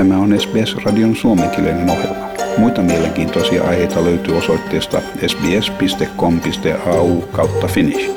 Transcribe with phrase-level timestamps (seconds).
[0.00, 2.28] Tämä on SBS-radion suomenkielinen ohjelma.
[2.58, 8.10] Muita mielenkiintoisia aiheita löytyy osoitteesta sbs.com.au kautta finnish.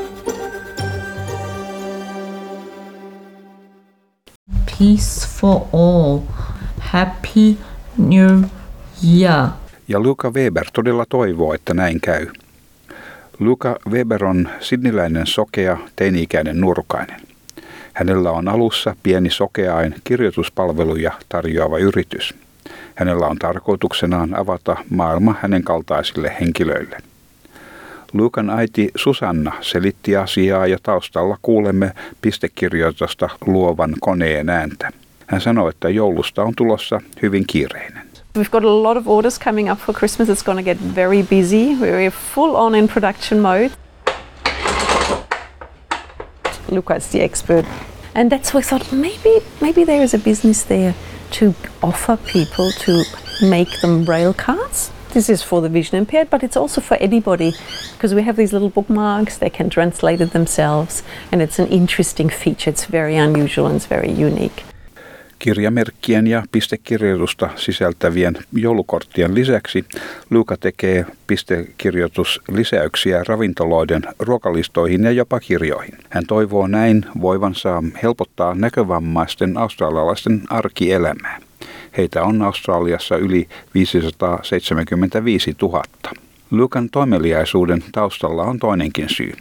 [4.65, 6.19] Peace for all.
[6.79, 7.57] Happy
[7.97, 8.41] New
[9.19, 9.47] Year.
[9.87, 12.27] Ja Luca Weber todella toivoo, että näin käy.
[13.39, 17.32] Luca Weber on sidniläinen sokea, teini-ikäinen nurkainen.
[17.93, 22.33] Hänellä on alussa pieni sokeain kirjoituspalveluja tarjoava yritys.
[22.95, 26.97] Hänellä on tarkoituksenaan avata maailma hänen kaltaisille henkilöille.
[28.13, 34.91] Luukan äiti Susanna selitti asiaa ja taustalla kuulemme pistekirjoitusta luovan koneen ääntä.
[35.27, 38.03] Hän sanoi, että joulusta on tulossa hyvin kiireinen.
[38.37, 40.29] We've got a lot of orders coming up for Christmas.
[40.29, 41.75] It's going to get very busy.
[41.79, 43.82] We're full on in production mode.
[46.73, 47.65] Luca is the expert.
[48.15, 50.93] And that's why I thought maybe maybe there is a business there
[51.31, 53.03] to offer people to
[53.41, 54.91] make them braille cards.
[55.13, 57.53] This is for the vision impaired, but it's also for anybody
[57.93, 59.37] because we have these little bookmarks.
[59.37, 62.71] They can translate it themselves, and it's an interesting feature.
[62.71, 64.63] It's very unusual and it's very unique.
[65.43, 69.85] Kirjamerkkien ja pistekirjoitusta sisältävien joulukorttien lisäksi
[70.29, 75.97] Luuka tekee pistekirjoituslisäyksiä ravintoloiden ruokalistoihin ja jopa kirjoihin.
[76.09, 81.39] Hän toivoo näin voivansa helpottaa näkövammaisten australialaisten arkielämää.
[81.97, 85.83] Heitä on Australiassa yli 575 000.
[86.51, 89.33] Lukan toimeliaisuuden taustalla on toinenkin syy.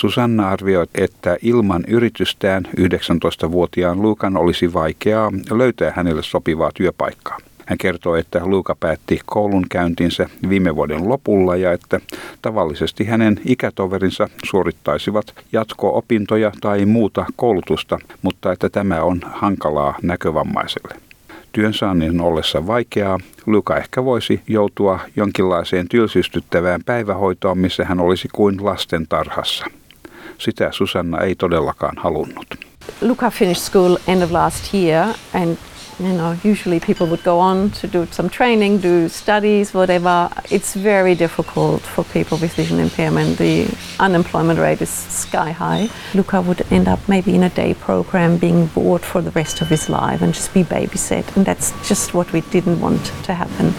[0.00, 7.38] Susanna arvioi, että ilman yritystään 19-vuotiaan Luukan olisi vaikeaa löytää hänelle sopivaa työpaikkaa.
[7.66, 12.00] Hän kertoi, että Luuka päätti koulun käyntinsä viime vuoden lopulla ja että
[12.42, 20.94] tavallisesti hänen ikätoverinsa suorittaisivat jatko-opintoja tai muuta koulutusta, mutta että tämä on hankalaa näkövammaiselle.
[21.52, 29.06] Työnsaannin ollessa vaikeaa, Luka ehkä voisi joutua jonkinlaiseen tylsistyttävään päivähoitoon, missä hän olisi kuin lasten
[29.08, 29.66] tarhassa.
[30.38, 32.46] Sitä Susanna ei todellakaan halunnut.
[33.00, 35.58] Luca finished school end of last year and
[36.00, 40.30] you know, usually people would go on to do some training, do studies, whatever.
[40.50, 43.36] It's very difficult for people with vision impairment.
[43.38, 43.68] The
[43.98, 45.90] unemployment rate is sky high.
[46.14, 49.68] Luca would end up maybe in a day program being bored for the rest of
[49.68, 51.36] his life and just be babysat.
[51.36, 53.74] And that's just what we didn't want to happen.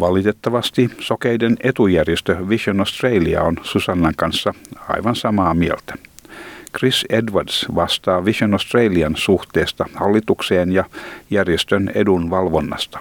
[0.00, 4.54] Valitettavasti sokeiden etujärjestö Vision Australia on Susannan kanssa
[4.88, 5.94] aivan samaa mieltä.
[6.78, 10.84] Chris Edwards vastaa Vision Australian suhteesta hallitukseen ja
[11.30, 12.98] järjestön edun valvonnasta.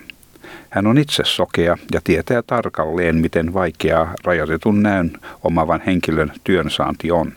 [0.70, 5.12] Hän on itse sokea ja tietää tarkalleen, miten vaikeaa rajoitetun näön
[5.44, 7.32] omavan henkilön työnsaanti on.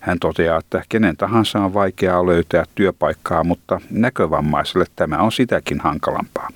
[0.00, 6.48] Hän toteaa, että kenen tahansa on vaikeaa löytää työpaikkaa, mutta näkövammaiselle tämä on sitäkin hankalampaa.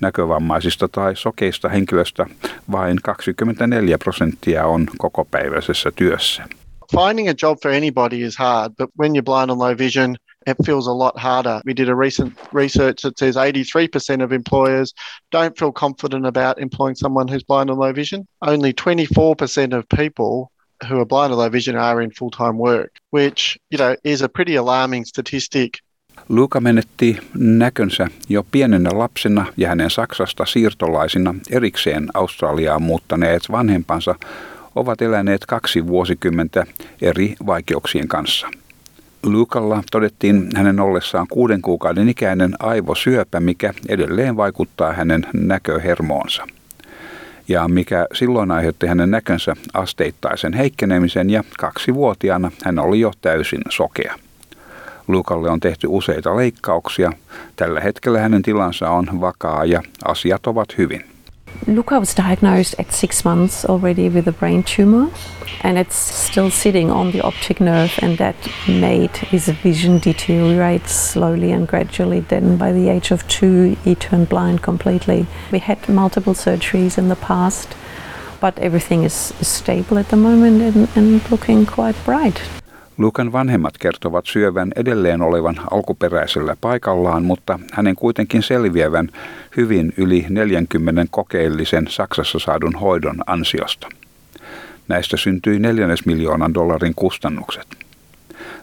[0.00, 2.26] Näkövammaisista tai sokeista henkilöstä
[2.72, 6.42] vain 24 prosenttia on kokopäiväisessä työssä.
[6.90, 10.56] Finding a job for anybody is hard, but when you're blind or low vision, it
[10.64, 11.60] feels a lot harder.
[11.64, 14.94] We did a recent research that says 83% of employers
[15.32, 18.26] don't feel confident about employing someone who's blind or low vision.
[18.40, 20.52] Only 24% of people
[20.88, 24.28] who are blind or low vision are in full-time work, which, you know, is a
[24.28, 25.80] pretty alarming statistic.
[26.28, 34.14] Luka menetti näkönsä jo pienenä lapsena ja hänen Saksasta siirtolaisina erikseen Australiaan muuttaneet vanhempansa
[34.74, 36.66] ovat eläneet kaksi vuosikymmentä
[37.02, 38.48] eri vaikeuksien kanssa.
[39.22, 46.46] Lukalla todettiin hänen ollessaan kuuden kuukauden ikäinen aivosyöpä, mikä edelleen vaikuttaa hänen näköhermoonsa.
[47.48, 54.14] Ja mikä silloin aiheutti hänen näkönsä asteittaisen heikkenemisen ja kaksivuotiaana hän oli jo täysin sokea.
[55.08, 57.12] Lukalle on tehty useita leikkauksia.
[57.56, 61.04] Tällä hetkellä hänen tilansa on vakaa ja asiat ovat hyvin.
[61.66, 65.08] Luca was diagnosed at six months already with a brain tumor,
[65.64, 65.96] and it's
[66.26, 68.36] still sitting on the optic nerve, and that
[68.68, 72.20] made his vision deteriorate slowly and gradually.
[72.20, 75.26] Then, by the age of two, he turned blind completely.
[75.50, 77.68] We had multiple surgeries in the past,
[78.40, 82.40] but everything is stable at the moment and, and looking quite bright.
[82.98, 89.08] Lukan vanhemmat kertovat syövän edelleen olevan alkuperäisellä paikallaan, mutta hänen kuitenkin selviävän
[89.56, 93.88] hyvin yli 40 kokeellisen Saksassa saadun hoidon ansiosta.
[94.88, 97.66] Näistä syntyi neljännes miljoonan dollarin kustannukset.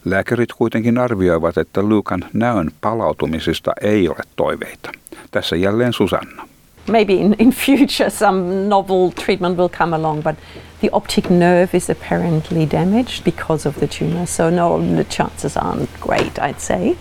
[0.06, 4.92] Lääkärit kuitenkin arvioivat, että Lukan näön palautumisesta ei ole toiveita.
[5.32, 6.53] Tässä jälleen Susanna.
[6.88, 10.36] Maybe in, in future some novel treatment will come along, but
[10.82, 14.26] the optic nerve is apparently damaged because of the tumor.
[14.26, 16.96] So no, the chances aren't great, I'd say.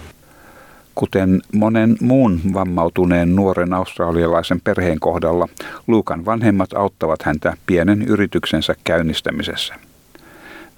[0.95, 5.49] Kuten monen muun vammautuneen nuoren australialaisen perheen kohdalla,
[5.87, 9.75] Luukan vanhemmat auttavat häntä pienen yrityksensä käynnistämisessä.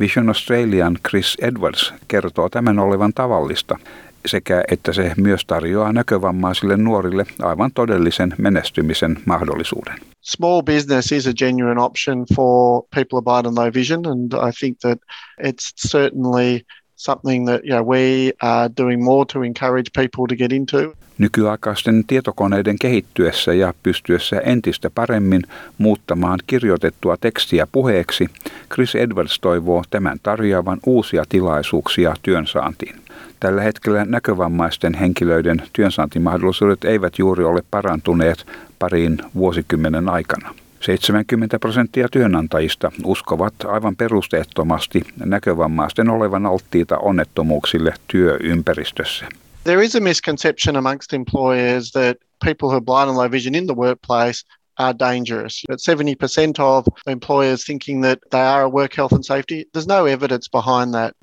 [0.01, 3.79] Vision Australian Chris Edwards kertoo tämän olevan tavallista
[4.27, 9.99] sekä että se myös tarjoaa näkövammaisille nuorille aivan todellisen menestymisen mahdollisuuden.
[10.21, 14.79] Small business is a genuine option for people blind and low vision and I think
[14.79, 14.99] that
[15.47, 16.61] it's certainly
[16.97, 20.95] something that you know, we are doing more to encourage people to get into.
[21.19, 25.43] Nykyaikaisten tietokoneiden kehittyessä ja pystyessä entistä paremmin
[25.79, 28.29] muuttamaan kirjoitettua tekstiä puheeksi,
[28.75, 32.97] Chris Edwards toivoo tämän tarjoavan uusia tilaisuuksia työnsaantiin.
[33.41, 38.47] Tällä hetkellä näkövammaisten henkilöiden työnsaantimahdollisuudet eivät juuri ole parantuneet
[38.79, 40.55] pariin vuosikymmenen aikana.
[40.87, 49.27] 70 prosenttia työnantajista uskovat aivan perusteettomasti näkövammaisten olevan alttiita onnettomuuksille työympäristössä.
[49.65, 53.67] There is a misconception amongst employers that people who are blind and low vision in
[53.67, 54.45] the workplace
[54.79, 55.63] are dangerous.
[55.69, 60.07] But 70% of employers thinking that they are a work health and safety, there's no
[60.07, 61.15] evidence behind that.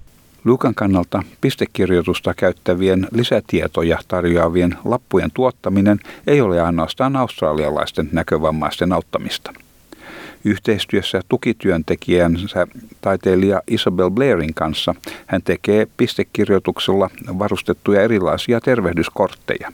[0.45, 9.53] Luukan kannalta pistekirjoitusta käyttävien lisätietoja tarjoavien lappujen tuottaminen ei ole ainoastaan australialaisten näkövammaisten auttamista.
[10.45, 12.67] Yhteistyössä tukityöntekijänsä
[13.01, 14.95] taiteilija Isabel Blairin kanssa
[15.25, 17.09] hän tekee pistekirjoituksella
[17.39, 19.71] varustettuja erilaisia tervehdyskortteja.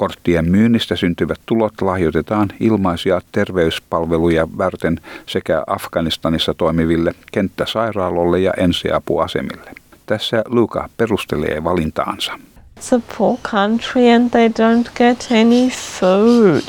[0.00, 9.70] Korttien myynnistä syntyvät tulot lahjoitetaan ilmaisia terveyspalveluja varten sekä Afganistanissa toimiville kenttäsairaaloille ja ensiapuasemille.
[10.06, 12.32] Tässä Luka perustelee valintaansa.
[12.78, 16.62] It's a poor country and they don't get any food.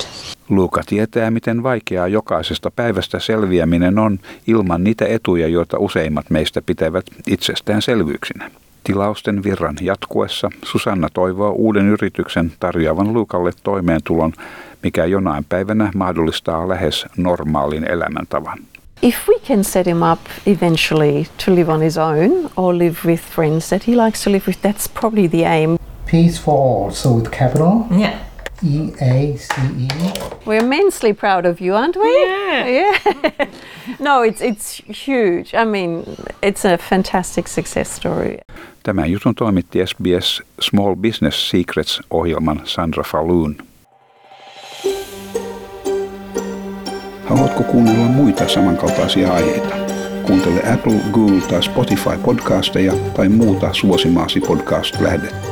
[0.48, 7.04] Luuka tietää, miten vaikeaa jokaisesta päivästä selviäminen on ilman niitä etuja, joita useimmat meistä pitävät
[7.26, 8.50] itsestäänselvyyksinä.
[8.84, 14.32] Tilausten virran jatkuessa Susanna toivoo uuden yrityksen tarjoavan Luukalle toimeentulon,
[14.82, 18.58] mikä jonain päivänä mahdollistaa lähes normaalin elämäntavan.
[19.02, 23.22] If we can set him up eventually to live on his own or live with
[23.34, 25.78] friends that he likes to live with, that's probably the aim.
[26.10, 28.14] Peace for all, so with capital Yeah.
[28.64, 29.88] E A C E.
[30.46, 32.26] We're immensely proud of you, aren't we?
[32.26, 32.66] Yeah.
[32.68, 33.46] Yeah.
[34.02, 35.54] no, it's it's huge.
[35.54, 36.04] I mean,
[36.42, 38.38] it's a fantastic success story.
[38.82, 43.56] Tämän jutun toimitti SBS Small Business Secrets-ohjelman Sandra Falloon.
[47.24, 49.76] Haluatko kuunnella muita samankaltaisia aiheita?
[50.26, 55.51] Kuuntele Apple, Google tai Spotify podcasteja tai muuta suosimaasi podcast-lähdettä.